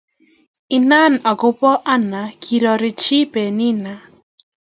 [0.77, 4.01] Inan agobo Hannah, kirorechi Penninah